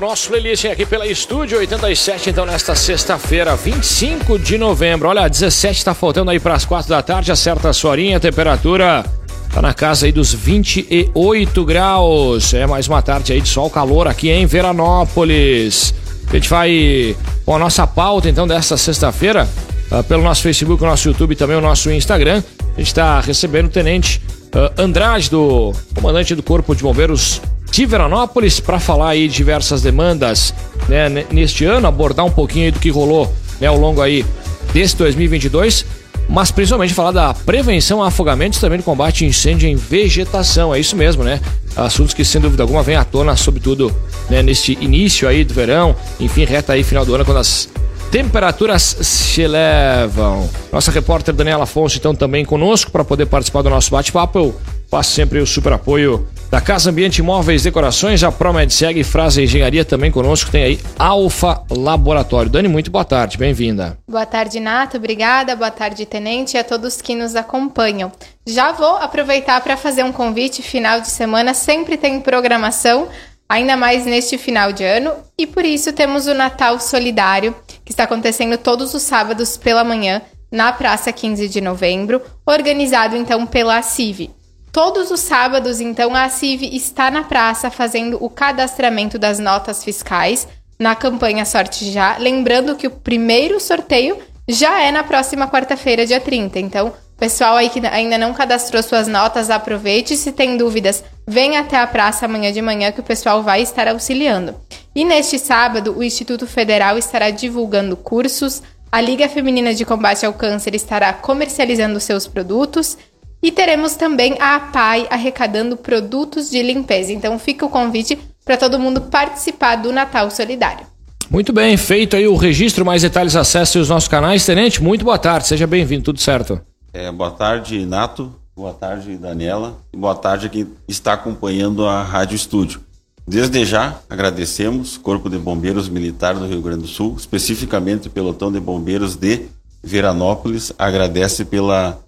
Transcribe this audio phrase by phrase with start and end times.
[0.00, 5.08] nosso playlist aqui pela Estúdio 87, então nesta sexta-feira, 25 de novembro.
[5.08, 8.20] Olha, 17 está faltando aí para as 4 da tarde, acerta a sua horinha, a
[8.20, 9.04] temperatura
[9.52, 12.54] tá na casa aí dos 28 graus.
[12.54, 15.92] É mais uma tarde aí de sol, calor aqui em Veranópolis.
[16.28, 19.46] A gente vai com a nossa pauta então desta sexta-feira,
[19.90, 22.42] uh, pelo nosso Facebook, o nosso YouTube e também o nosso Instagram.
[22.74, 24.22] A gente está recebendo o tenente
[24.54, 30.52] uh, Andrade, do comandante do Corpo de Bombeiros de Veranópolis para falar aí diversas demandas
[30.88, 34.24] né, neste ano, abordar um pouquinho do que rolou né, ao longo aí
[34.72, 35.86] desse 2022,
[36.28, 40.74] mas principalmente falar da prevenção a afogamentos também do combate a incêndio em vegetação.
[40.74, 41.40] É isso mesmo, né?
[41.76, 43.94] Assuntos que sem dúvida alguma vem à tona, sobretudo
[44.28, 47.68] né, neste início aí do verão, enfim, reta aí final do ano, quando as
[48.10, 50.48] temperaturas se elevam.
[50.72, 54.38] Nossa repórter Daniela Afonso, então, também conosco para poder participar do nosso bate-papo.
[54.38, 59.44] Eu faço sempre o super apoio da Casa Ambiente Móveis Decorações, a Promed segue Frase
[59.44, 62.50] Engenharia também conosco, tem aí Alfa Laboratório.
[62.50, 63.96] Dani, muito boa tarde, bem-vinda.
[64.08, 65.54] Boa tarde, Nato, obrigada.
[65.54, 68.10] Boa tarde, Tenente, e a todos que nos acompanham.
[68.44, 70.60] Já vou aproveitar para fazer um convite.
[70.60, 73.06] Final de semana sempre tem programação,
[73.48, 78.04] ainda mais neste final de ano, e por isso temos o Natal Solidário, que está
[78.04, 84.30] acontecendo todos os sábados pela manhã na Praça 15 de Novembro, organizado então pela CIV.
[84.72, 90.46] Todos os sábados, então, a CIV está na praça fazendo o cadastramento das notas fiscais
[90.78, 92.16] na campanha Sorte Já.
[92.18, 94.16] Lembrando que o primeiro sorteio
[94.48, 96.60] já é na próxima quarta-feira, dia 30.
[96.60, 100.16] Então, pessoal aí que ainda não cadastrou suas notas, aproveite.
[100.16, 103.88] Se tem dúvidas, vem até a praça amanhã de manhã que o pessoal vai estar
[103.88, 104.54] auxiliando.
[104.94, 108.62] E neste sábado, o Instituto Federal estará divulgando cursos.
[108.90, 112.96] A Liga Feminina de Combate ao Câncer estará comercializando seus produtos
[113.42, 117.12] e teremos também a APAI arrecadando produtos de limpeza.
[117.12, 120.86] Então fica o convite para todo mundo participar do Natal Solidário.
[121.30, 124.44] Muito bem, feito aí o registro, mais detalhes acesse os nossos canais.
[124.44, 126.60] Tenente, muito boa tarde, seja bem-vindo, tudo certo?
[126.92, 128.34] É, boa tarde, Nato.
[128.56, 129.78] Boa tarde, Daniela.
[129.92, 132.80] E boa tarde a quem está acompanhando a Rádio Estúdio.
[133.26, 138.50] Desde já, agradecemos Corpo de Bombeiros Militar do Rio Grande do Sul, especificamente o Pelotão
[138.50, 139.46] de Bombeiros de
[139.82, 141.98] Veranópolis, agradece pela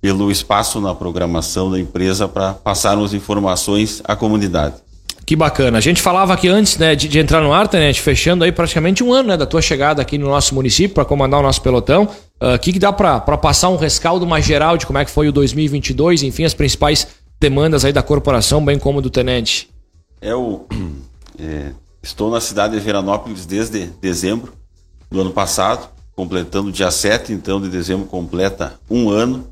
[0.00, 4.74] pelo espaço na programação da empresa para passarmos informações à comunidade.
[5.28, 5.76] Que bacana.
[5.76, 9.04] A gente falava aqui antes né, de, de entrar no ar, Tenente, fechando aí praticamente
[9.04, 12.08] um ano né, da tua chegada aqui no nosso município para comandar o nosso pelotão.
[12.40, 15.10] O uh, que, que dá para passar um rescaldo mais geral de como é que
[15.10, 17.08] foi o 2022, enfim, as principais
[17.38, 19.68] demandas aí da corporação, bem como do Tenente?
[20.22, 20.66] Eu
[21.38, 21.72] é,
[22.02, 24.54] estou na cidade de Veranópolis desde dezembro
[25.10, 29.46] do ano passado, completando dia 7 então de dezembro completa um ano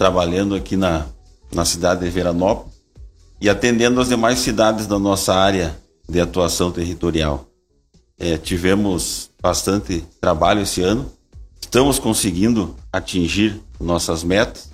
[0.00, 1.04] trabalhando aqui na,
[1.52, 2.72] na cidade de Veranópolis
[3.38, 5.76] e atendendo as demais cidades da nossa área
[6.08, 7.44] de atuação territorial.
[8.18, 11.12] É, tivemos bastante trabalho esse ano,
[11.60, 14.70] estamos conseguindo atingir nossas metas,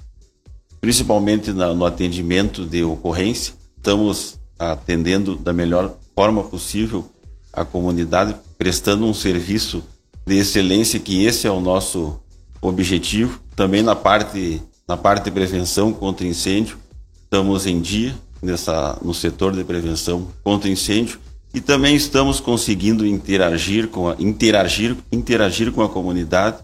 [0.80, 3.52] principalmente na, no atendimento de ocorrência.
[3.76, 7.04] Estamos atendendo da melhor forma possível
[7.52, 9.82] a comunidade, prestando um serviço
[10.24, 12.16] de excelência, que esse é o nosso
[12.62, 13.40] objetivo.
[13.56, 16.78] Também na parte na parte de prevenção contra incêndio,
[17.24, 21.18] estamos em dia nessa, no setor de prevenção contra incêndio
[21.52, 26.58] e também estamos conseguindo interagir com a, interagir, interagir com a comunidade,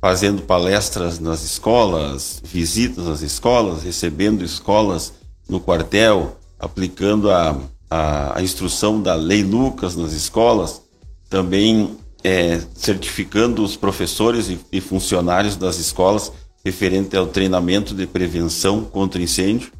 [0.00, 5.12] fazendo palestras nas escolas, visitas às escolas, recebendo escolas
[5.46, 10.80] no quartel, aplicando a, a, a instrução da Lei Lucas nas escolas,
[11.28, 16.32] também é, certificando os professores e, e funcionários das escolas
[16.64, 19.70] referente ao treinamento de prevenção contra incêndio.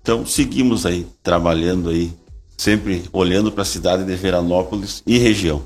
[0.00, 2.12] Então, seguimos aí trabalhando aí,
[2.56, 5.62] sempre olhando para a cidade de Veranópolis e região.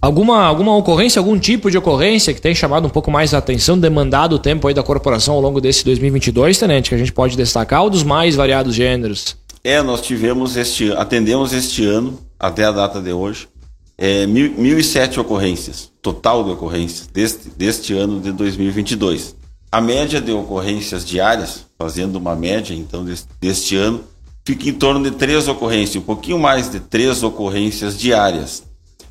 [0.00, 3.78] Alguma, alguma ocorrência, algum tipo de ocorrência que tem chamado um pouco mais a atenção,
[3.78, 7.36] demandado o tempo aí da corporação ao longo desse 2022, Tenente, que a gente pode
[7.36, 9.36] destacar, ou dos mais variados gêneros?
[9.62, 13.48] É, nós tivemos este, atendemos este ano, até a data de hoje,
[13.96, 19.34] é, mil, 1.007 ocorrências, total de ocorrências, deste, deste ano de 2022.
[19.74, 23.04] A média de ocorrências diárias, fazendo uma média então
[23.40, 24.04] deste, ano,
[24.44, 28.62] fica em torno de três ocorrências, um pouquinho mais de três ocorrências diárias.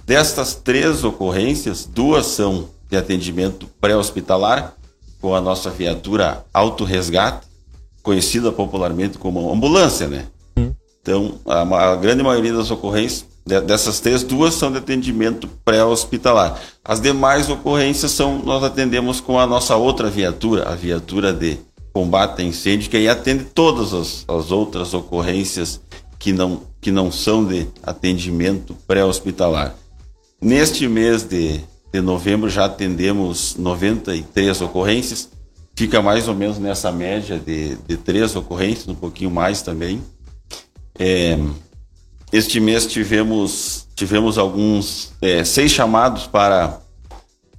[0.06, 4.74] Destas três ocorrências, duas são de atendimento pré-hospitalar,
[5.20, 7.46] com a nossa viatura auto-resgate,
[8.02, 10.28] conhecida popularmente como ambulância, né?
[11.02, 16.62] Então, a, a grande maioria das ocorrências Dessas três, duas são de atendimento pré-hospitalar.
[16.84, 21.60] As demais ocorrências são nós atendemos com a nossa outra viatura, a viatura de
[21.94, 25.82] combate a incêndio, que aí atende todas as, as outras ocorrências
[26.18, 29.76] que não, que não são de atendimento pré-hospitalar.
[30.42, 31.60] Neste mês de,
[31.92, 35.30] de novembro já atendemos 93 ocorrências,
[35.76, 40.02] fica mais ou menos nessa média de, de três ocorrências, um pouquinho mais também.
[40.98, 41.38] É,
[42.34, 46.82] este mês tivemos, tivemos alguns, é, seis chamados para,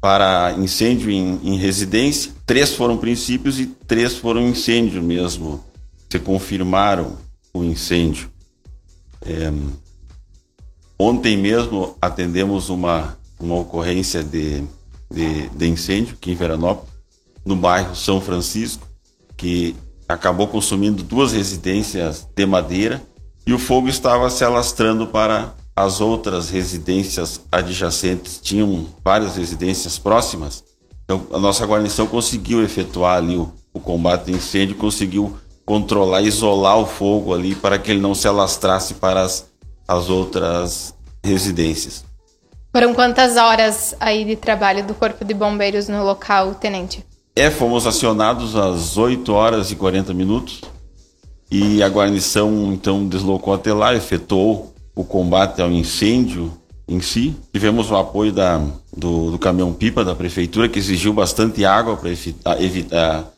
[0.01, 5.65] para incêndio em, em residência, três foram princípios e três foram incêndio mesmo,
[6.11, 7.17] se confirmaram
[7.55, 8.29] o incêndio.
[9.25, 9.53] É,
[10.99, 14.65] ontem mesmo atendemos uma, uma ocorrência de,
[15.09, 16.93] de, de incêndio aqui em Veranópolis,
[17.47, 18.89] no bairro São Francisco,
[19.37, 19.77] que
[20.09, 23.01] acabou consumindo duas residências de madeira
[23.47, 28.41] e o fogo estava se alastrando para as outras residências adjacentes.
[28.43, 30.65] Tinham várias residências próximas.
[31.05, 35.37] Então, a nossa guarnição conseguiu efetuar ali o, o combate ao incêndio, conseguiu
[35.67, 39.47] controlar, isolar o fogo ali para que ele não se alastrasse para as,
[39.87, 42.05] as outras residências.
[42.73, 47.05] Foram quantas horas aí de trabalho do Corpo de Bombeiros no local, tenente?
[47.37, 50.63] É, fomos acionados às 8 horas e 40 minutos
[51.55, 56.53] e a guarnição então deslocou até lá, efetuou o combate ao incêndio
[56.89, 57.37] em si.
[57.53, 58.61] Tivemos o apoio da,
[58.97, 62.11] do, do caminhão-pipa da prefeitura, que exigiu bastante água para
[62.61, 63.31] evitar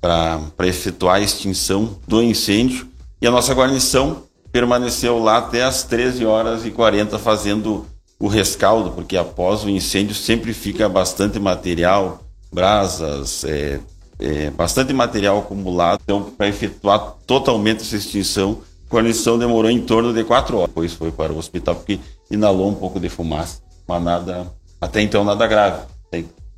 [0.00, 2.88] para efetuar a extinção do incêndio.
[3.20, 7.84] E a nossa guarnição permaneceu lá até as 13 horas e 40 fazendo
[8.18, 13.78] o rescaldo, porque após o incêndio sempre fica bastante material brasas, é,
[14.18, 16.00] é, bastante material acumulado.
[16.02, 20.68] Então, para efetuar totalmente essa extinção, a guarnição demorou em torno de quatro horas.
[20.68, 21.98] Depois foi para o hospital porque
[22.30, 25.82] inalou um pouco de fumaça, mas nada, até então nada grave,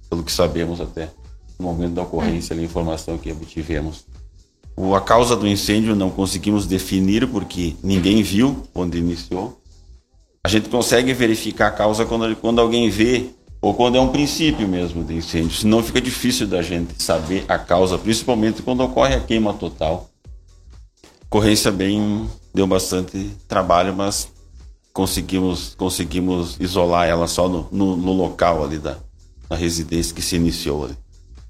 [0.09, 1.09] pelo que sabemos até
[1.59, 4.07] no momento da ocorrência, a informação que obtivemos.
[4.77, 9.61] O, a causa do incêndio não conseguimos definir porque ninguém viu onde iniciou.
[10.43, 13.27] A gente consegue verificar a causa quando, quando alguém vê
[13.61, 15.57] ou quando é um princípio mesmo de incêndio.
[15.57, 20.09] Senão fica difícil da gente saber a causa, principalmente quando ocorre a queima total.
[21.05, 24.29] A ocorrência bem deu bastante trabalho, mas
[24.93, 28.97] conseguimos conseguimos isolar ela só no, no, no local ali da,
[29.49, 30.97] da residência que se iniciou ali.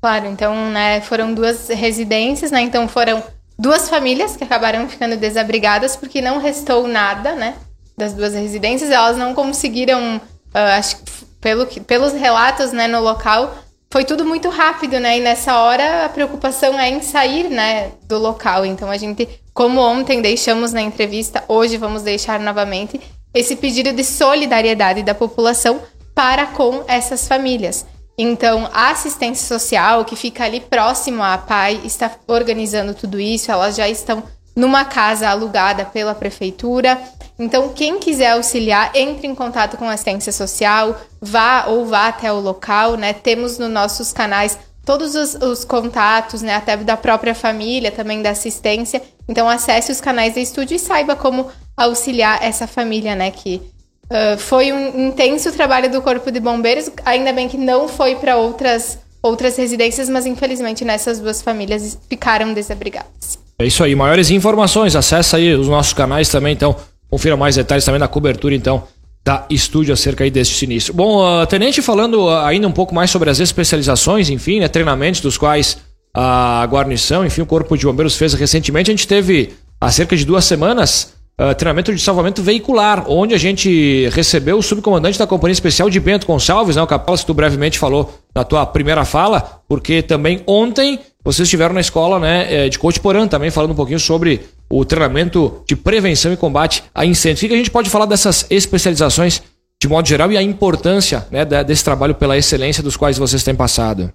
[0.01, 2.63] Claro, então né, foram duas residências, né?
[2.63, 3.23] Então foram
[3.59, 7.55] duas famílias que acabaram ficando desabrigadas porque não restou nada, né?
[7.97, 13.01] Das duas residências, elas não conseguiram, uh, acho que pelo que, pelos relatos né, no
[13.01, 13.55] local,
[13.93, 15.19] foi tudo muito rápido, né?
[15.19, 18.65] E nessa hora a preocupação é em sair, né, do local.
[18.65, 23.01] Então a gente, como ontem deixamos na entrevista, hoje vamos deixar novamente
[23.35, 25.81] esse pedido de solidariedade da população
[26.15, 27.87] para com essas famílias.
[28.19, 33.75] Então, a assistência social, que fica ali próximo à PAI, está organizando tudo isso, elas
[33.75, 34.23] já estão
[34.55, 37.01] numa casa alugada pela prefeitura.
[37.41, 42.31] Então, quem quiser auxiliar, entre em contato com a assistência social, vá ou vá até
[42.31, 43.15] o local, né?
[43.15, 46.55] Temos nos nossos canais todos os, os, contatos, né?
[46.55, 49.01] Até da própria família, também da assistência.
[49.27, 53.31] Então, acesse os canais do estúdio e saiba como auxiliar essa família, né?
[53.31, 53.63] Que
[54.11, 56.91] uh, foi um intenso trabalho do Corpo de Bombeiros.
[57.07, 62.53] Ainda bem que não foi para outras, outras residências, mas infelizmente nessas duas famílias ficaram
[62.53, 63.39] desabrigadas.
[63.59, 63.95] É isso aí.
[63.95, 66.77] Maiores informações, acessa aí os nossos canais também, então
[67.11, 68.85] Confira mais detalhes também na cobertura, então,
[69.25, 70.95] da estúdio acerca aí deste sinistro.
[70.95, 75.21] Bom, uh, Tenente, falando uh, ainda um pouco mais sobre as especializações, enfim, né, treinamentos
[75.21, 75.79] dos quais
[76.15, 80.25] a guarnição, enfim, o Corpo de Bombeiros fez recentemente, a gente teve há cerca de
[80.25, 85.53] duas semanas uh, treinamento de salvamento veicular, onde a gente recebeu o subcomandante da Companhia
[85.53, 89.61] Especial de Bento Gonçalves, né, o Capelas, que tu brevemente falou na tua primeira fala,
[89.69, 93.75] porque também ontem vocês estiveram na escola né, eh, de Coach Porã também falando um
[93.75, 94.41] pouquinho sobre
[94.71, 97.43] o treinamento de prevenção e combate a incêndios.
[97.43, 99.43] O que a gente pode falar dessas especializações
[99.83, 103.55] de modo geral e a importância né, desse trabalho pela excelência dos quais vocês têm
[103.55, 104.13] passado?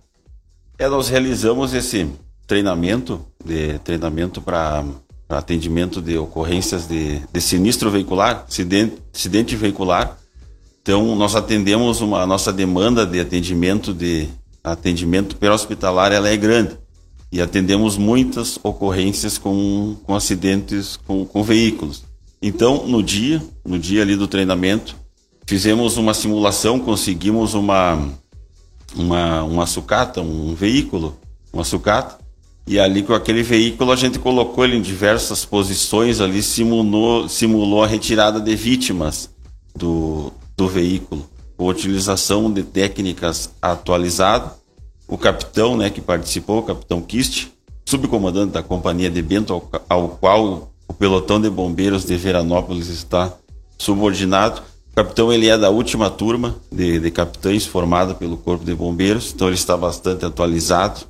[0.79, 2.07] É, nós realizamos esse
[2.47, 4.85] treinamento de treinamento para
[5.27, 10.17] atendimento de ocorrências de, de sinistro veicular, acidente, acidente veicular.
[10.81, 14.29] Então, nós atendemos uma a nossa demanda de atendimento de
[14.63, 16.77] atendimento pré-hospitalar, ela é grande
[17.35, 22.05] e atendemos muitas ocorrências com, com acidentes com, com veículos.
[22.41, 24.95] Então, no dia, no dia ali do treinamento,
[25.45, 28.07] fizemos uma simulação, conseguimos uma,
[28.95, 31.19] uma, uma sucata, um veículo,
[31.51, 32.17] uma sucata,
[32.65, 37.83] e ali com aquele veículo a gente colocou ele em diversas posições ali, simulou, simulou
[37.83, 39.29] a retirada de vítimas
[39.75, 44.64] do, do veículo, com utilização de técnicas atualizadas
[45.07, 47.47] o capitão né, que participou, o capitão Kist,
[47.85, 53.31] subcomandante da companhia de Bento, ao, ao qual o pelotão de bombeiros de Veranópolis está
[53.77, 54.61] subordinado.
[54.91, 59.33] O capitão ele é da última turma de, de capitães formada pelo Corpo de Bombeiros,
[59.33, 61.01] então ele está bastante atualizado.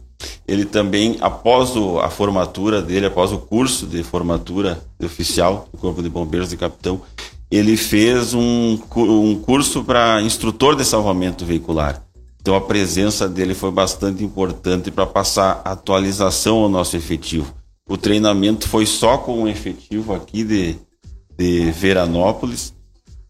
[0.47, 5.77] Ele também, após o, a formatura dele, após o curso de formatura de oficial do
[5.77, 7.01] Corpo de Bombeiros de capitão,
[7.51, 12.04] ele fez um, um curso para instrutor de salvamento veicular.
[12.45, 17.51] Então a presença dele foi bastante importante para passar atualização ao nosso efetivo.
[17.89, 20.75] O treinamento foi só com o efetivo aqui de,
[21.35, 22.71] de Veranópolis.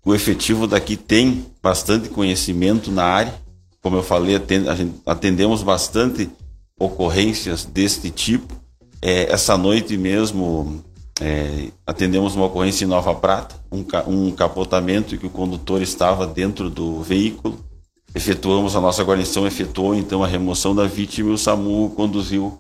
[0.06, 3.34] O efetivo daqui tem bastante conhecimento na área.
[3.82, 4.36] Como eu falei,
[5.06, 6.30] atendemos bastante
[6.78, 8.54] ocorrências deste tipo.
[9.02, 10.84] É, essa noite mesmo
[11.22, 16.70] é, atendemos uma ocorrência em Nova Prata, um, um capotamento que o condutor estava dentro
[16.70, 17.64] do veículo.
[18.16, 22.58] Efetuamos, a nossa guarnição efetuou então a remoção da vítima e o SAMU conduziu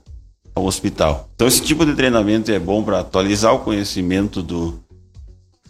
[0.53, 1.29] ao hospital.
[1.33, 4.77] Então esse tipo de treinamento é bom para atualizar o conhecimento do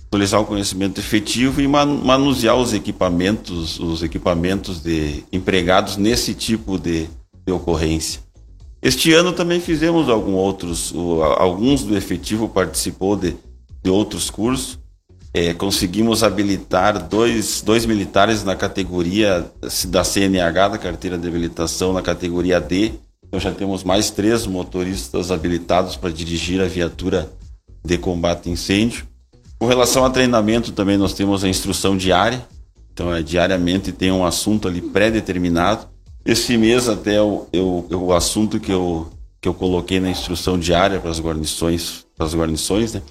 [0.07, 7.07] atualizar o conhecimento efetivo e manusear os equipamentos, os equipamentos de empregados nesse tipo de,
[7.45, 8.21] de ocorrência.
[8.81, 10.93] Este ano também fizemos alguns outros,
[11.37, 13.35] alguns do efetivo participou de,
[13.83, 14.79] de outros cursos.
[15.37, 19.45] É, conseguimos habilitar dois, dois militares na categoria
[19.89, 22.93] da CNH, da carteira de habilitação, na categoria D.
[23.27, 27.29] Então já temos mais três motoristas habilitados para dirigir a viatura
[27.83, 29.05] de combate a incêndio.
[29.59, 32.41] Com relação a treinamento, também nós temos a instrução diária.
[32.93, 35.85] Então, é, diariamente tem um assunto ali pré-determinado.
[36.25, 39.11] Esse mês até eu, eu, o assunto que eu,
[39.41, 43.01] que eu coloquei na instrução diária para as guarnições, para as guarnições, né,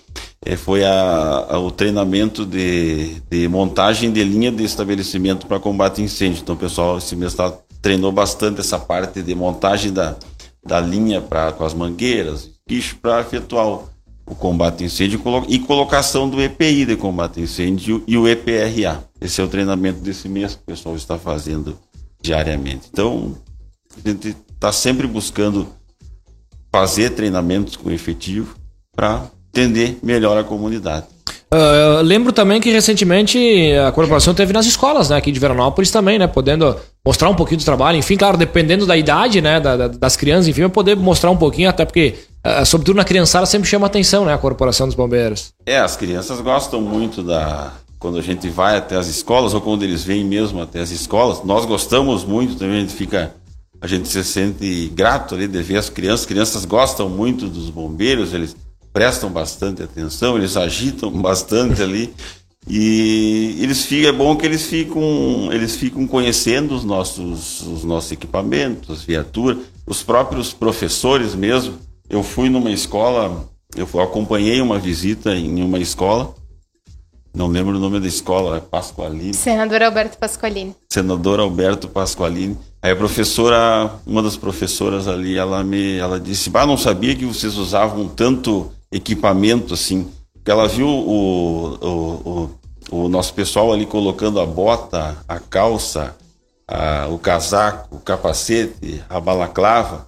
[0.44, 6.00] é, foi a, a, o treinamento de, de montagem de linha de estabelecimento para combate
[6.00, 6.42] a incêndio.
[6.42, 10.16] Então, pessoal esse mês tá, treinou bastante essa parte de montagem da,
[10.64, 13.88] da linha para com as mangueiras, bicho para efetuar o,
[14.26, 19.02] o combate a incêndio e colocação do EPI de combate a incêndio e o EPRA.
[19.20, 21.78] Esse é o treinamento desse mês que o pessoal está fazendo
[22.20, 22.88] diariamente.
[22.92, 23.34] Então,
[23.96, 25.66] a gente está sempre buscando
[26.70, 28.56] fazer treinamentos com efetivo
[28.94, 31.06] para entender melhor a comunidade.
[31.52, 33.38] Uh, lembro também que recentemente
[33.86, 36.74] a corporação teve nas escolas, né, aqui de Veranópolis também, né, podendo
[37.06, 40.48] mostrar um pouquinho do trabalho, enfim, claro, dependendo da idade, né, da, da, das crianças,
[40.48, 44.34] enfim, poder mostrar um pouquinho, até porque, uh, sobretudo na criançada, sempre chama atenção, né,
[44.34, 45.52] a corporação dos bombeiros.
[45.64, 49.84] É, as crianças gostam muito da, quando a gente vai até as escolas ou quando
[49.84, 51.44] eles vêm mesmo até as escolas.
[51.44, 53.32] Nós gostamos muito também, a gente fica,
[53.80, 56.20] a gente se sente grato ali de ver as crianças.
[56.20, 58.56] As crianças gostam muito dos bombeiros, eles
[58.94, 62.14] prestam bastante atenção, eles agitam bastante ali.
[62.66, 68.10] E eles ficam, é bom que eles ficam, eles ficam conhecendo os nossos, os nossos
[68.12, 71.74] equipamentos, viatura, os próprios professores mesmo.
[72.08, 73.46] Eu fui numa escola,
[73.76, 76.34] eu acompanhei uma visita em uma escola
[77.34, 79.34] não lembro o nome da escola, é Pasqualini.
[79.34, 80.72] Senador Alberto Pasqualini.
[80.88, 82.56] Senador Alberto Pasqualini.
[82.80, 87.24] Aí a professora, uma das professoras ali, ela me, ela disse, bah, não sabia que
[87.24, 90.08] vocês usavam tanto equipamento assim.
[90.46, 92.50] Ela viu o, o,
[92.90, 96.16] o, o nosso pessoal ali colocando a bota, a calça,
[96.68, 100.06] a, o casaco, o capacete, a balaclava.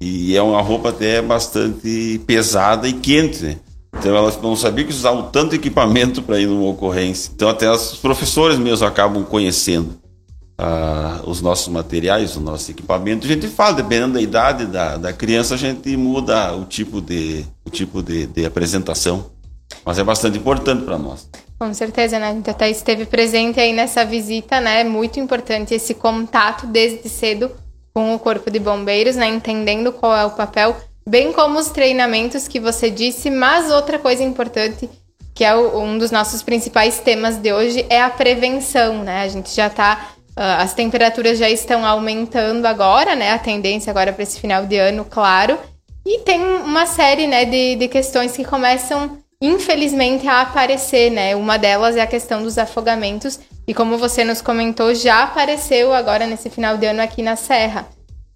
[0.00, 3.56] E é uma roupa até bastante pesada e quente, né?
[3.96, 7.32] Então ela não sabia que usavam tanto equipamento para ir numa ocorrência.
[7.34, 9.98] Então até os professores mesmo acabam conhecendo
[10.58, 13.24] ah, os nossos materiais, o nosso equipamento.
[13.24, 17.46] A gente fala, dependendo da idade da, da criança, a gente muda o tipo de,
[17.64, 19.30] o tipo de, de apresentação.
[19.84, 21.28] Mas é bastante importante para nós.
[21.58, 22.30] Com certeza, né?
[22.30, 24.80] A gente até esteve presente aí nessa visita, né?
[24.80, 27.50] É muito importante esse contato desde cedo
[27.94, 29.28] com o Corpo de Bombeiros, né?
[29.28, 30.76] Entendendo qual é o papel
[31.08, 34.88] bem como os treinamentos que você disse, mas outra coisa importante,
[35.34, 39.22] que é um dos nossos principais temas de hoje, é a prevenção, né?
[39.22, 43.32] A gente já está as temperaturas já estão aumentando agora, né?
[43.32, 45.58] A tendência agora para esse final de ano, claro.
[46.06, 51.34] E tem uma série né, de, de questões que começam, infelizmente, a aparecer, né?
[51.34, 53.40] Uma delas é a questão dos afogamentos.
[53.66, 57.86] E como você nos comentou, já apareceu agora nesse final de ano aqui na Serra.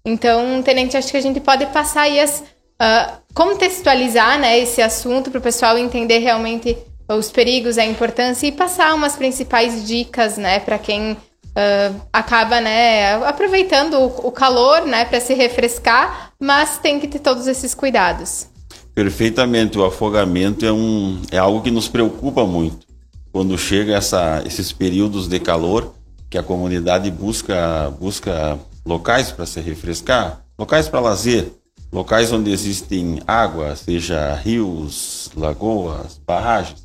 [0.05, 2.43] Então, Tenente, acho que a gente pode passar aí as
[2.81, 8.51] uh, contextualizar né, esse assunto para o pessoal entender realmente os perigos, a importância e
[8.51, 11.17] passar umas principais dicas né, para quem
[11.53, 17.47] uh, acaba né, aproveitando o, calor né, para se refrescar, mas tem que ter todos
[17.47, 18.47] esses cuidados.
[18.93, 22.85] Perfeitamente, o afogamento é, um, é algo que nos preocupa muito.
[23.31, 25.93] Quando chega essa, esses períodos de calor,
[26.29, 31.51] que a comunidade busca, busca locais para se refrescar, locais para lazer,
[31.91, 36.83] locais onde existem água, seja rios, lagoas, barragens,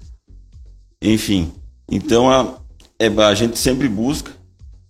[1.00, 1.52] enfim.
[1.90, 2.54] Então a,
[2.98, 4.32] é, a gente sempre busca,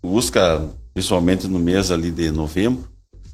[0.02, 2.88] busca principalmente no mês ali de novembro,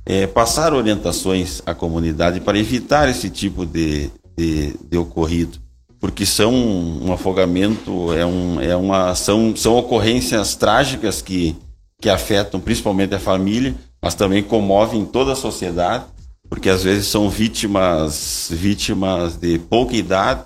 [0.05, 5.65] é, passar orientações à comunidade para evitar esse tipo de, de, de ocorrido
[5.99, 11.57] porque são um afogamento é, um, é uma são, são ocorrências trágicas que,
[11.99, 16.05] que afetam principalmente a família mas também comovem toda a sociedade
[16.51, 20.45] porque às vezes são vítimas vítimas de pouca idade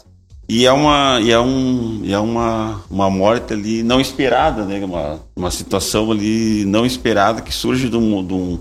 [0.48, 4.82] e é uma e é um é uma, uma morte ali não esperada né?
[4.84, 8.60] Uma, uma situação ali não esperada que surge de um, de um,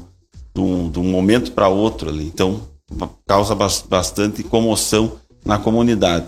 [0.53, 2.25] de um, de um momento para outro ali.
[2.25, 2.61] Então
[3.25, 5.13] causa bastante comoção
[5.45, 6.25] na comunidade.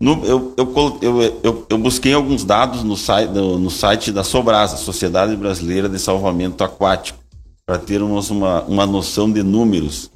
[0.00, 4.24] No, eu, eu, eu, eu, eu busquei alguns dados no site, no, no site da
[4.24, 7.18] Sobrasa, Sociedade Brasileira de Salvamento Aquático,
[7.64, 10.10] para termos uma, uma noção de números.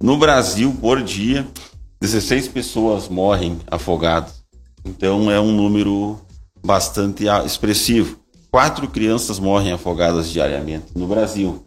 [0.00, 1.46] No Brasil, por dia,
[2.04, 4.44] 16 pessoas morrem afogadas.
[4.84, 6.18] Então é um número
[6.62, 8.18] bastante expressivo.
[8.50, 11.64] Quatro crianças morrem afogadas diariamente no Brasil.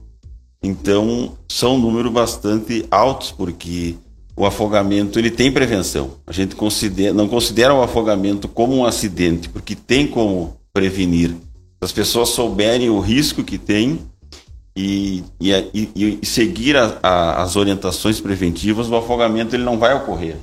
[0.62, 3.96] Então são números bastante altos, porque
[4.36, 6.12] o afogamento ele tem prevenção.
[6.28, 11.32] A gente considera, não considera o afogamento como um acidente, porque tem como prevenir.
[11.32, 11.38] Se
[11.82, 14.02] as pessoas souberem o risco que tem
[14.80, 19.96] e, e, e, e seguir a, a, as orientações preventivas, o afogamento ele não vai
[19.96, 20.36] ocorrer.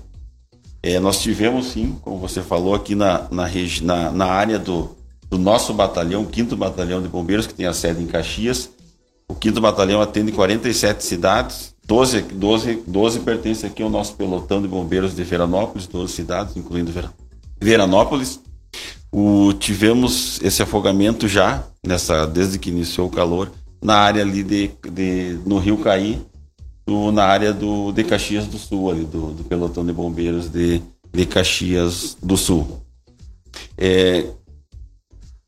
[0.82, 3.48] É, nós tivemos sim, como você falou, aqui na, na,
[3.82, 4.90] na, na área do,
[5.30, 8.70] do nosso batalhão, o 5 Batalhão de Bombeiros, que tem a sede em Caxias.
[9.28, 14.66] O 5 Batalhão atende 47 cidades, 12, 12, 12 pertencem aqui ao nosso pelotão de
[14.66, 16.92] bombeiros de Veranópolis, 12 cidades, incluindo
[17.60, 18.40] Veranópolis.
[19.12, 23.52] O, tivemos esse afogamento já, nessa, desde que iniciou o calor,
[23.84, 26.20] na área ali de, de no Rio Caí,
[26.86, 30.82] do, na área do, de Caxias do Sul, ali, do, do pelotão de bombeiros de,
[31.12, 32.80] de Caxias do Sul.
[33.76, 34.24] É,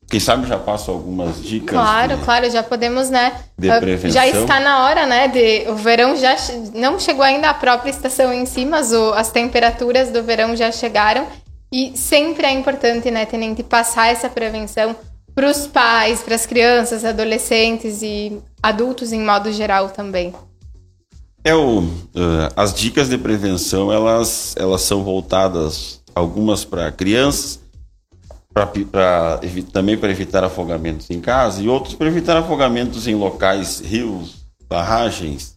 [0.07, 1.71] quem sabe já passo algumas dicas.
[1.71, 3.41] Claro, claro, já podemos, né?
[3.57, 4.11] De ah, prevenção.
[4.11, 5.27] Já está na hora, né?
[5.27, 6.35] De, o verão já
[6.75, 10.71] não chegou ainda a própria estação em si, mas o, as temperaturas do verão já
[10.71, 11.27] chegaram.
[11.71, 14.95] E sempre é importante, né, Tenente, passar essa prevenção
[15.37, 20.33] para os pais, para as crianças, adolescentes e adultos em modo geral também.
[21.43, 27.59] É o, uh, as dicas de prevenção elas, elas são voltadas algumas para crianças
[28.51, 29.39] para
[29.71, 35.55] também para evitar afogamentos em casa e outros para evitar afogamentos em locais, rios, barragens.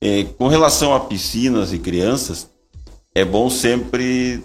[0.00, 2.48] É, com relação a piscinas e crianças,
[3.12, 4.44] é bom sempre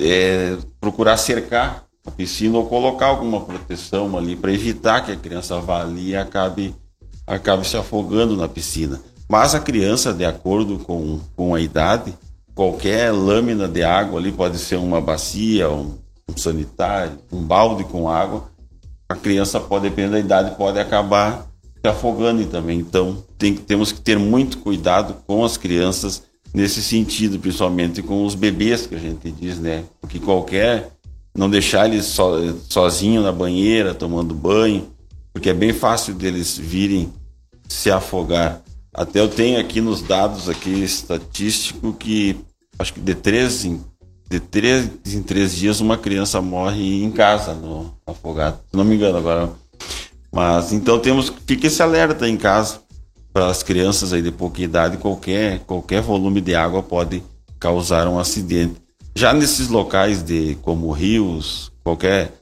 [0.00, 5.60] é, procurar cercar a piscina ou colocar alguma proteção ali para evitar que a criança
[5.60, 6.74] vá ali e acabe,
[7.26, 9.00] acabe se afogando na piscina.
[9.28, 12.12] Mas a criança, de acordo com, com a idade,
[12.54, 15.96] qualquer lâmina de água ali pode ser uma bacia, um,
[16.28, 18.50] um sanitário, um balde com água,
[19.08, 21.46] a criança pode, dependendo da idade, pode acabar
[21.80, 22.78] se afogando também.
[22.78, 28.34] Então, tem, temos que ter muito cuidado com as crianças nesse sentido, principalmente com os
[28.34, 29.84] bebês que a gente diz, né?
[30.00, 30.91] Porque qualquer
[31.34, 34.88] não deixar eles so, sozinho na banheira tomando banho,
[35.32, 37.12] porque é bem fácil deles virem
[37.68, 38.62] se afogar.
[38.92, 42.36] Até eu tenho aqui nos dados aqui estatístico que
[42.78, 43.92] acho que de 13 em
[44.32, 48.58] de três em três dias uma criança morre em casa no afogado.
[48.70, 49.50] Se não me engano agora.
[50.32, 52.80] Mas então temos fica esse alerta em casa
[53.30, 57.22] para as crianças aí de pouca idade, qualquer qualquer volume de água pode
[57.58, 58.80] causar um acidente.
[59.14, 62.32] Já nesses locais de como rios, qualquer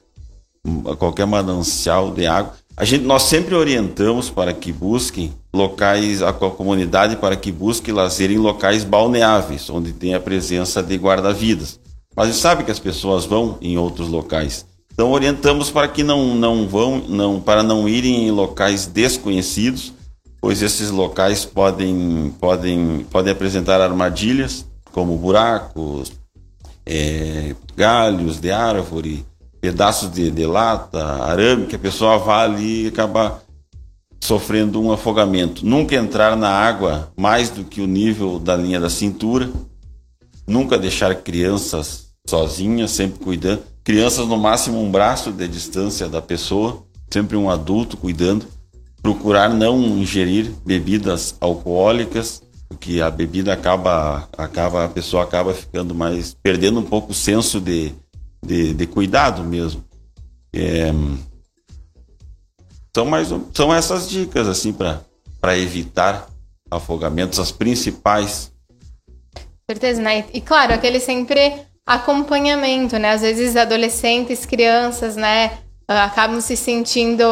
[0.97, 7.15] qualquer manancial de água, a gente nós sempre orientamos para que busquem locais a comunidade
[7.15, 11.79] para que busque lazer em locais balneáveis, onde tem a presença de guarda-vidas.
[12.15, 14.65] Mas a gente sabe que as pessoas vão em outros locais.
[14.93, 19.93] Então orientamos para que não, não vão, não, para não irem em locais desconhecidos,
[20.39, 26.11] pois esses locais podem, podem, podem apresentar armadilhas, como buracos,
[26.91, 29.25] é, galhos de árvore,
[29.59, 33.41] pedaços de, de lata, arame, que a pessoa vá ali e acaba
[34.23, 35.65] sofrendo um afogamento.
[35.65, 39.49] Nunca entrar na água mais do que o nível da linha da cintura
[40.51, 43.63] Nunca deixar crianças sozinhas, sempre cuidando.
[43.83, 48.45] Crianças no máximo um braço de distância da pessoa, sempre um adulto cuidando.
[49.01, 56.33] Procurar não ingerir bebidas alcoólicas, porque a bebida acaba, acaba a pessoa acaba ficando mais
[56.41, 57.93] perdendo um pouco o senso de,
[58.41, 59.83] de, de cuidado mesmo.
[60.55, 60.89] É,
[62.95, 66.29] são mais são essas dicas assim para evitar
[66.69, 68.53] afogamentos as principais
[69.69, 70.25] certeza, né?
[70.33, 71.53] E, claro, aquele sempre
[71.85, 73.11] acompanhamento, né?
[73.11, 77.25] Às vezes adolescentes, crianças, né, acabam se sentindo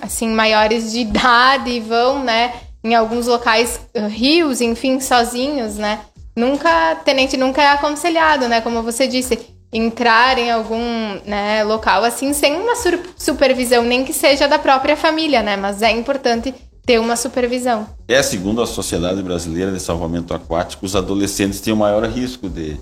[0.00, 6.00] assim maiores de idade e vão, né, em alguns locais, rios, enfim, sozinhos, né?
[6.34, 9.38] Nunca, tenente nunca é aconselhado, né, como você disse,
[9.72, 12.74] entrar em algum né, local assim sem uma
[13.16, 15.56] supervisão, nem que seja da própria família, né?
[15.56, 17.86] Mas é importante ter uma supervisão.
[18.08, 22.76] É, segundo a Sociedade Brasileira de Salvamento Aquático, os adolescentes têm o maior risco de,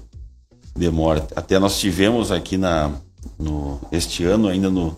[0.74, 1.26] de morte.
[1.36, 2.90] Até nós tivemos aqui na,
[3.38, 4.96] no, este ano, ainda no,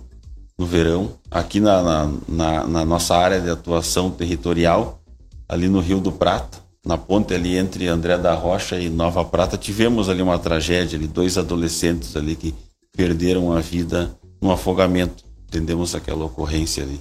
[0.60, 5.00] no verão, aqui na, na, na, na nossa área de atuação territorial,
[5.48, 9.56] ali no Rio do Prata, na ponte ali entre André da Rocha e Nova Prata,
[9.56, 12.54] tivemos ali uma tragédia, ali, dois adolescentes ali que
[12.94, 15.24] perderam a vida no afogamento.
[15.48, 17.00] Entendemos aquela ocorrência ali.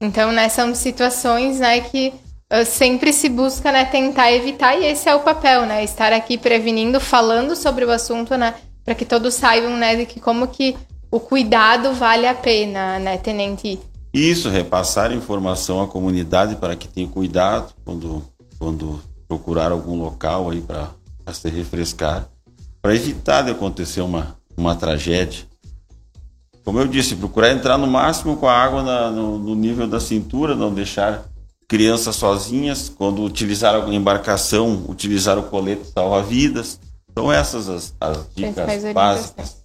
[0.00, 2.12] Então, né, são situações, né, que
[2.52, 6.38] uh, sempre se busca, né, tentar evitar e esse é o papel, né, estar aqui
[6.38, 10.76] prevenindo, falando sobre o assunto, né, para que todos saibam, né, de que como que
[11.10, 13.80] o cuidado vale a pena, né, tenente?
[14.12, 18.22] Isso, repassar informação à comunidade para que tenha cuidado quando,
[18.58, 20.90] quando procurar algum local aí para
[21.32, 22.26] se refrescar,
[22.80, 25.46] para evitar de acontecer uma, uma tragédia.
[26.64, 30.00] Como eu disse, procurar entrar no máximo com a água na, no, no, nível da
[30.00, 31.24] cintura, não deixar
[31.66, 32.90] crianças sozinhas.
[32.90, 36.78] Quando utilizar a embarcação, utilizar o colete salva-vidas.
[37.16, 39.57] São essas as, as dicas básicas.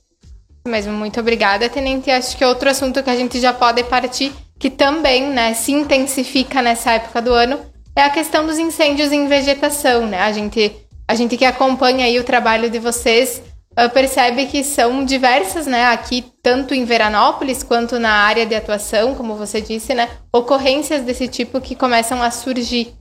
[0.65, 2.09] Mesmo, muito obrigada, Tenente.
[2.09, 6.61] Acho que outro assunto que a gente já pode partir, que também né, se intensifica
[6.61, 7.59] nessa época do ano,
[7.95, 10.05] é a questão dos incêndios em vegetação.
[10.07, 10.21] Né?
[10.21, 10.71] A, gente,
[11.07, 13.41] a gente que acompanha aí o trabalho de vocês
[13.77, 19.15] uh, percebe que são diversas, né, aqui, tanto em Veranópolis quanto na área de atuação,
[19.15, 22.95] como você disse, né, ocorrências desse tipo que começam a surgir.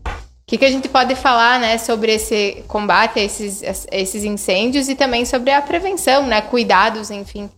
[0.53, 4.87] Que, que a gente pode falar, né, sobre esse combate a esses, a esses incêndios
[4.87, 7.49] e também sobre a prevenção, né, cuidados, enfim.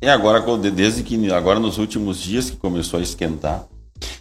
[0.00, 3.66] E agora, desde que agora nos últimos dias que começou a esquentar,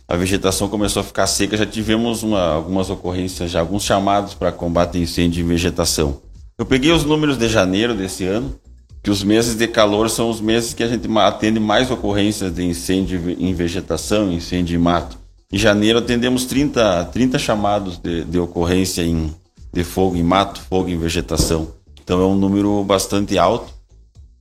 [0.05, 4.51] a vegetação começou a ficar seca, já tivemos uma, algumas ocorrências, já alguns chamados para
[4.51, 6.19] combate a incêndio em vegetação.
[6.58, 8.60] Eu peguei os números de janeiro desse ano,
[9.01, 12.62] que os meses de calor são os meses que a gente atende mais ocorrências de
[12.62, 15.23] incêndio em vegetação, incêndio em mato.
[15.51, 19.34] Em janeiro atendemos 30, 30 chamados de, de ocorrência em,
[19.71, 21.71] de fogo em mato, fogo em vegetação.
[22.03, 23.73] Então é um número bastante alto.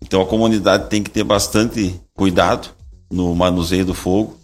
[0.02, 2.68] Então a comunidade tem que ter bastante cuidado
[3.10, 4.36] no manuseio do fogo,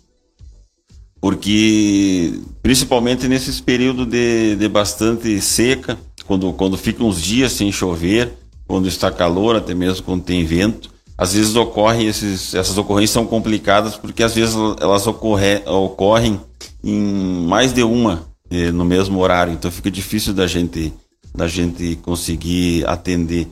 [1.20, 8.32] porque principalmente nesses períodos de, de bastante seca, quando, quando fica uns dias sem chover,
[8.66, 10.90] quando está calor, até mesmo quando tem vento.
[11.20, 16.40] Às vezes ocorrem esses, essas ocorrências são complicadas porque às vezes elas ocorre, ocorrem
[16.82, 16.98] em
[17.46, 20.94] mais de uma eh, no mesmo horário, então fica difícil da gente
[21.34, 23.46] da gente conseguir atender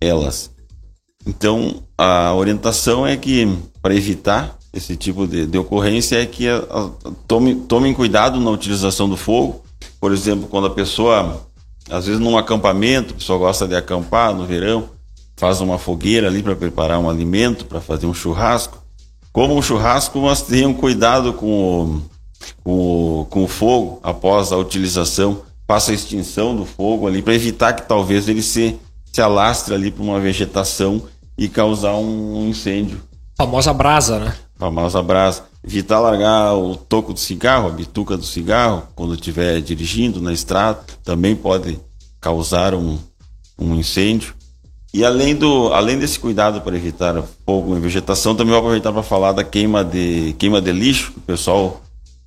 [0.00, 0.52] elas.
[1.26, 6.58] Então a orientação é que para evitar esse tipo de, de ocorrência é que a,
[6.58, 6.90] a,
[7.26, 9.64] tome, tomem cuidado na utilização do fogo.
[10.00, 11.44] Por exemplo, quando a pessoa
[11.90, 14.88] às vezes num acampamento, o pessoal gosta de acampar no verão,
[15.40, 18.76] faz uma fogueira ali para preparar um alimento, para fazer um churrasco.
[19.32, 22.02] Como um churrasco, mas tenham cuidado com o,
[22.62, 27.32] com o, com o fogo após a utilização, faça a extinção do fogo ali para
[27.32, 28.78] evitar que talvez ele se,
[29.10, 31.04] se alastre ali para uma vegetação
[31.38, 33.00] e causar um, incêndio.
[33.34, 34.34] Famosa brasa, né?
[34.58, 35.44] Famosa brasa.
[35.64, 40.80] Evitar largar o toco do cigarro, a bituca do cigarro, quando estiver dirigindo na estrada,
[41.02, 41.80] também pode
[42.20, 42.98] causar um,
[43.58, 44.34] um incêndio.
[44.92, 49.02] E além, do, além desse cuidado para evitar fogo em vegetação, também vou aproveitar para
[49.02, 51.80] falar da queima de, queima de lixo, o pessoal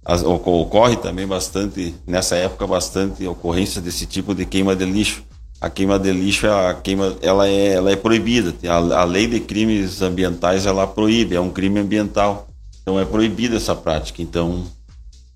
[0.06, 5.23] as, ocorre também bastante, nessa época, bastante ocorrência desse tipo de queima de lixo.
[5.62, 8.54] A queima de lixo, a queima, ela, é, ela é proibida.
[8.69, 12.47] A, a lei de crimes ambientais, ela proíbe, é um crime ambiental.
[12.82, 14.21] Então é proibida essa prática.
[14.21, 14.65] Então,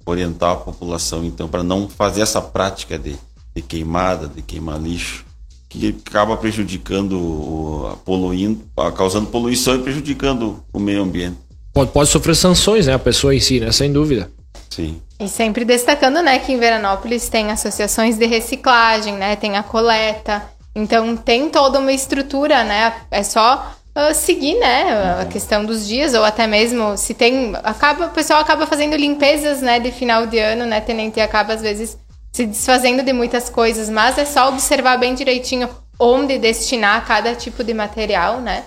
[0.05, 3.15] orientar a população então para não fazer essa prática de,
[3.55, 5.25] de queimada, de queimar lixo,
[5.69, 8.63] que acaba prejudicando, poluindo,
[8.95, 11.37] causando poluição e prejudicando o meio ambiente.
[11.73, 12.93] Pode, pode sofrer sanções, né?
[12.93, 13.71] A pessoa em si, né?
[13.71, 14.31] Sem dúvida.
[14.69, 15.01] Sim.
[15.19, 19.35] E sempre destacando, né, que em Veranópolis tem associações de reciclagem, né?
[19.35, 20.43] Tem a coleta.
[20.75, 22.93] Então tem toda uma estrutura, né?
[23.09, 27.53] É só uh, seguir, né, a questão dos dias, ou até mesmo se tem.
[27.63, 31.61] Acaba, o pessoal acaba fazendo limpezas, né, de final de ano, né, tenente, acaba às
[31.61, 31.97] vezes
[32.37, 35.67] se desfazendo de muitas coisas, mas é só observar bem direitinho
[35.99, 38.65] onde destinar cada tipo de material, né,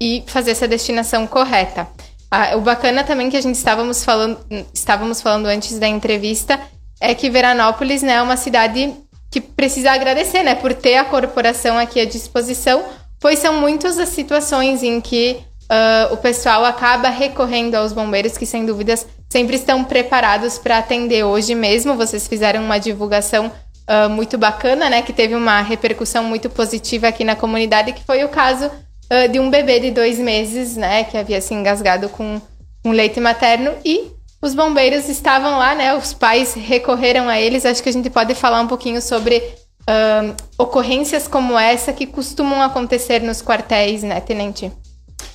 [0.00, 1.88] e fazer essa destinação correta.
[2.30, 4.38] Ah, o bacana também que a gente estávamos falando,
[4.72, 6.60] estávamos falando antes da entrevista
[7.00, 8.94] é que Veranópolis né, é uma cidade
[9.28, 12.84] que precisa agradecer, né, por ter a corporação aqui à disposição,
[13.18, 18.46] pois são muitas as situações em que uh, o pessoal acaba recorrendo aos bombeiros, que
[18.46, 21.24] sem dúvidas sempre estão preparados para atender.
[21.24, 23.46] Hoje mesmo vocês fizeram uma divulgação
[23.88, 28.24] uh, muito bacana, né, que teve uma repercussão muito positiva aqui na comunidade, que foi
[28.24, 32.40] o caso uh, de um bebê de dois meses, né, que havia se engasgado com
[32.84, 34.10] um leite materno e
[34.42, 35.94] os bombeiros estavam lá, né?
[35.94, 37.66] Os pais recorreram a eles.
[37.66, 42.62] Acho que a gente pode falar um pouquinho sobre uh, ocorrências como essa que costumam
[42.62, 44.72] acontecer nos quartéis, né, tenente?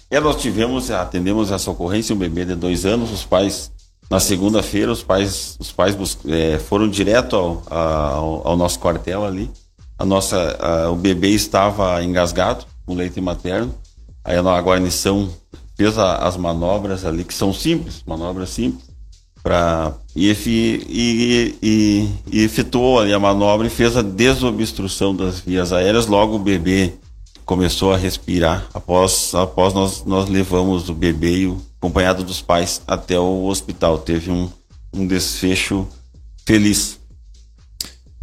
[0.10, 3.72] É, nós tivemos, atendemos essa ocorrência, um bebê de dois anos, os pais,
[4.10, 5.96] na segunda-feira, os pais, os pais
[6.28, 9.50] é, foram direto ao, ao, ao, nosso quartel ali.
[9.98, 13.74] A nossa, a, o bebê estava engasgado com leite materno.
[14.24, 15.30] Aí a guarnição
[15.76, 18.96] fez a, as manobras ali, que são simples, manobras simples
[19.46, 25.72] para e, e, e, e, efetuou ali a manobra e fez a desobstrução das vias
[25.72, 26.08] aéreas.
[26.08, 26.94] Logo o bebê
[27.46, 28.66] começou a respirar.
[28.74, 34.00] Após, após nós, nós levamos o bebê e o, acompanhado dos pais até o hospital.
[34.00, 34.50] Teve um,
[34.94, 35.88] um desfecho
[36.46, 37.00] feliz.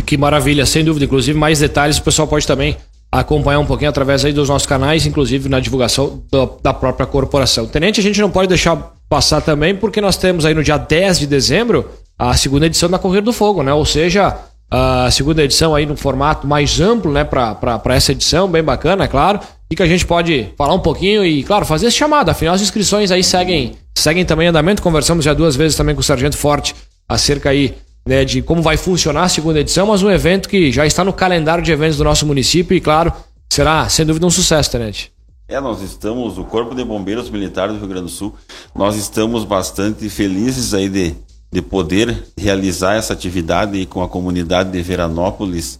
[0.04, 1.04] Que maravilha, sem dúvida.
[1.04, 2.76] Inclusive, mais detalhes o pessoal pode também
[3.10, 7.66] acompanhar um pouquinho através aí dos nossos canais, inclusive na divulgação do, da própria corporação.
[7.66, 11.18] Tenente, a gente não pode deixar passar também, porque nós temos aí no dia 10
[11.18, 13.72] de dezembro a segunda edição da Corrida do Fogo, né?
[13.72, 14.38] Ou seja,
[14.74, 19.08] a segunda edição aí no formato mais amplo, né, para essa edição, bem bacana, é
[19.08, 19.38] claro,
[19.70, 22.30] e que a gente pode falar um pouquinho e, claro, fazer esse chamado.
[22.30, 24.80] Afinal, as inscrições aí seguem, seguem também em andamento.
[24.80, 26.74] Conversamos já duas vezes também com o Sargento Forte
[27.06, 27.74] acerca aí
[28.06, 31.12] né, de como vai funcionar a segunda edição, mas um evento que já está no
[31.12, 33.12] calendário de eventos do nosso município e, claro,
[33.52, 35.12] será sem dúvida um sucesso, Tenente.
[35.48, 38.34] É, nós estamos, o Corpo de Bombeiros Militar do Rio Grande do Sul,
[38.74, 41.14] nós estamos bastante felizes aí de,
[41.52, 45.78] de poder realizar essa atividade com a comunidade de Veranópolis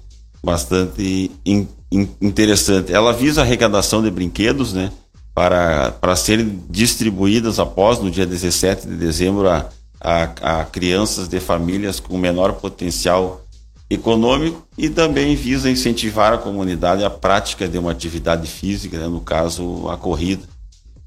[0.43, 2.93] bastante in, in, interessante.
[2.93, 4.91] Ela visa a arrecadação de brinquedos, né?
[5.39, 9.69] para, para serem distribuídas após, no dia 17 de dezembro, a,
[10.01, 10.23] a,
[10.59, 13.45] a crianças de famílias com menor potencial
[13.89, 19.21] econômico e também visa incentivar a comunidade à prática de uma atividade física, né, no
[19.21, 20.43] caso, a corrida.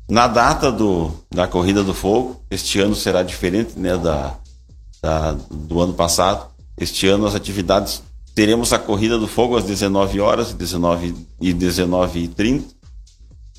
[0.09, 4.35] Na data do, da Corrida do Fogo, este ano será diferente né, da,
[5.01, 6.51] da, do ano passado.
[6.77, 8.03] Este ano as atividades
[8.35, 12.83] teremos a Corrida do Fogo às 19 horas 19 e 19 e 30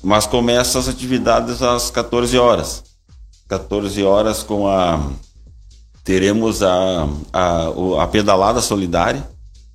[0.04, 2.84] mas começa as atividades às 14 horas.
[3.48, 5.10] 14 horas com a
[6.04, 9.26] teremos a, a, a pedalada solidária,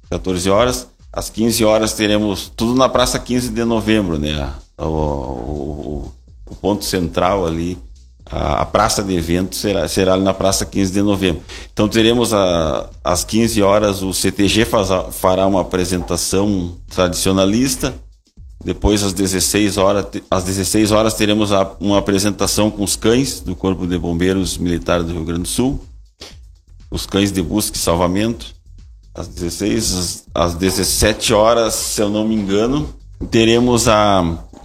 [0.10, 0.88] 14 horas.
[1.12, 4.54] Às 15 horas teremos tudo na Praça 15 de Novembro, né?
[4.78, 6.14] O, o,
[6.46, 7.78] o ponto central ali,
[8.26, 11.42] a, a, praça de eventos será, será ali na Praça 15 de Novembro.
[11.74, 17.94] Então teremos a, às 15 horas o CTG faz, fará uma apresentação tradicionalista
[18.64, 23.88] depois, às 16 horas, às 16 horas teremos uma apresentação com os cães do Corpo
[23.88, 25.82] de Bombeiros Militar do Rio Grande do Sul,
[26.90, 28.54] os cães de busca e salvamento.
[29.14, 32.94] Às 16, às 17 horas, se eu não me engano,
[33.30, 34.20] teremos a,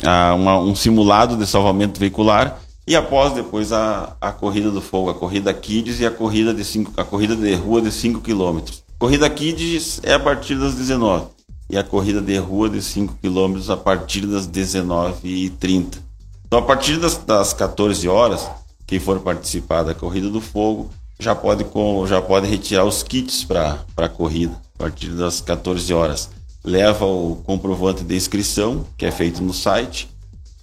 [0.05, 5.09] a uma, um simulado de salvamento veicular e após depois a, a corrida do fogo,
[5.09, 8.61] a corrida Kids e a corrida de cinco, a corrida de rua de 5 km.
[8.99, 11.27] Corrida Kids é a partir das 19
[11.71, 15.99] e a corrida de rua de 5 km a partir das 19h30.
[16.47, 18.47] Então, a partir das, das 14 horas,
[18.87, 23.45] quem for participar da Corrida do Fogo já pode, com, já pode retirar os kits
[23.45, 26.31] para a corrida, a partir das 14 horas.
[26.65, 30.09] Leva o comprovante de inscrição, que é feito no site,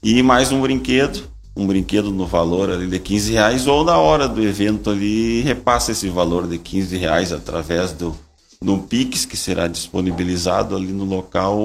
[0.03, 1.23] e mais um brinquedo,
[1.55, 5.91] um brinquedo no valor ali de 15 reais, ou na hora do evento ali repassa
[5.91, 8.15] esse valor de 15 reais através do,
[8.61, 11.59] no Pix que será disponibilizado ali no local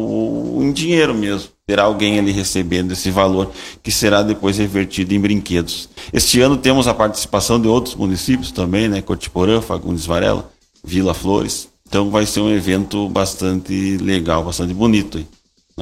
[0.61, 1.56] em dinheiro mesmo.
[1.69, 3.51] Terá alguém ali recebendo esse valor
[3.83, 5.89] que será depois revertido em brinquedos.
[6.13, 9.03] Este ano temos a participação de outros municípios também, né?
[9.03, 10.49] Cotiporã, Fagundes Varela,
[10.85, 11.69] Vila Flores.
[11.89, 15.27] Então vai ser um evento bastante legal, bastante bonito aí.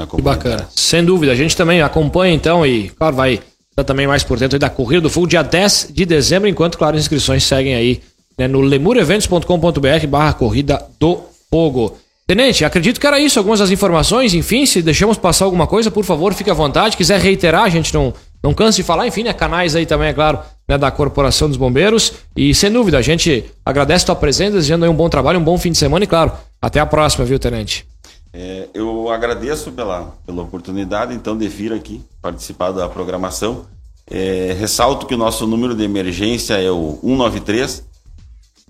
[0.07, 0.67] que bacana.
[0.75, 3.43] Sem dúvida, a gente também acompanha então e, claro, vai
[3.77, 6.97] tá também mais por dentro da Corrida do Fogo, dia 10 de dezembro, enquanto, claro,
[6.97, 8.01] as inscrições seguem aí
[8.39, 11.21] né, no lemureventos.com.br barra Corrida do
[11.51, 11.99] Fogo.
[12.27, 16.05] Tenente, acredito que era isso, algumas das informações, enfim, se deixamos passar alguma coisa, por
[16.05, 19.33] favor, fique à vontade, quiser reiterar, a gente não, não cansa de falar, enfim, né,
[19.35, 23.45] canais aí também, é claro, né, da Corporação dos Bombeiros, e sem dúvida, a gente
[23.63, 26.09] agradece a tua presença, desejando aí um bom trabalho, um bom fim de semana e,
[26.09, 26.33] claro,
[26.63, 27.87] até a próxima, viu, Tenente?
[28.33, 33.67] É, eu agradeço pela, pela oportunidade, então, de vir aqui participar da programação.
[34.11, 37.85] É, ressalto que o nosso número de emergência é o 193,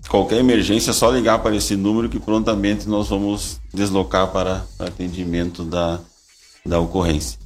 [0.09, 5.63] qualquer emergência é só ligar para esse número que prontamente nós vamos deslocar para, atendimento
[5.63, 5.99] da,
[6.65, 7.39] da ocorrência.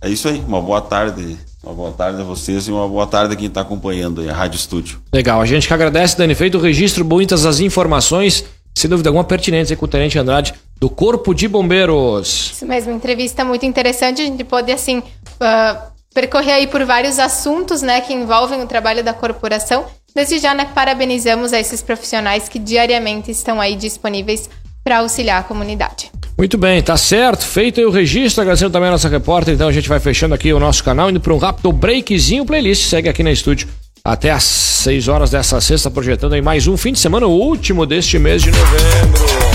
[0.00, 1.36] É isso aí, uma boa tarde.
[1.62, 4.56] Uma boa tarde a vocês e uma boa tarde a quem está acompanhando a Rádio
[4.56, 5.00] Estúdio.
[5.12, 9.24] Legal, a gente que agradece, Dani, feito o registro, muitas as informações, sem dúvida alguma
[9.24, 12.52] pertinentes com o Tenente Andrade do Corpo de Bombeiros.
[12.52, 15.82] Isso mesmo, entrevista muito interessante, a gente pôde, assim, uh,
[16.14, 20.66] percorrer aí por vários assuntos, né, que envolvem o trabalho da corporação Desde já, né,
[20.74, 24.48] parabenizamos a esses profissionais que diariamente estão aí disponíveis
[24.82, 26.10] para auxiliar a comunidade.
[26.38, 27.44] Muito bem, tá certo.
[27.44, 29.52] Feito aí o registro, agradecendo também a nossa repórter.
[29.52, 32.46] Então a gente vai fechando aqui o nosso canal, indo para um rápido breakzinho.
[32.46, 33.68] Playlist segue aqui na estúdio
[34.02, 37.84] até às 6 horas dessa sexta, projetando aí mais um fim de semana, o último
[37.84, 39.45] deste mês de novembro.